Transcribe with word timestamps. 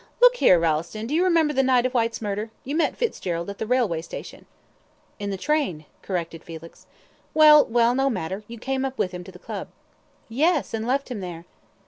"Look 0.19 0.37
here, 0.37 0.57
Rolleston, 0.57 1.05
do 1.05 1.13
you 1.13 1.23
remember 1.23 1.53
the 1.53 1.61
night 1.61 1.85
of 1.85 1.91
Whyte's 1.93 2.23
murder 2.23 2.49
you 2.63 2.75
met 2.75 2.97
Fitzgerald 2.97 3.51
at 3.51 3.59
the 3.59 3.67
Railway 3.67 4.01
Station." 4.01 4.47
"In 5.19 5.29
the 5.29 5.37
train," 5.37 5.85
corrected 6.01 6.43
Felix. 6.43 6.87
"Well, 7.35 7.63
well, 7.65 7.93
no 7.93 8.09
matter, 8.09 8.43
you 8.47 8.57
came 8.57 8.83
up 8.83 8.97
with 8.97 9.11
him 9.11 9.23
to 9.25 9.31
the 9.31 9.37
Club." 9.37 9.67
"Yes, 10.27 10.73
and 10.73 10.87
left 10.87 11.11
him 11.11 11.19
there." 11.19 11.45